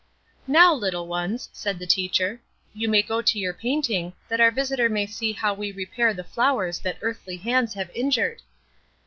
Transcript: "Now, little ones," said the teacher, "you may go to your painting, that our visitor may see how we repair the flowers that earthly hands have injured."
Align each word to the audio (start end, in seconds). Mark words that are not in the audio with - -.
"Now, 0.47 0.73
little 0.73 1.05
ones," 1.07 1.47
said 1.53 1.77
the 1.77 1.85
teacher, 1.85 2.41
"you 2.73 2.89
may 2.89 3.03
go 3.03 3.21
to 3.21 3.37
your 3.37 3.53
painting, 3.53 4.13
that 4.29 4.41
our 4.41 4.49
visitor 4.49 4.89
may 4.89 5.05
see 5.05 5.31
how 5.31 5.53
we 5.53 5.71
repair 5.71 6.11
the 6.11 6.23
flowers 6.23 6.79
that 6.79 6.97
earthly 7.03 7.37
hands 7.37 7.75
have 7.75 7.91
injured." 7.93 8.41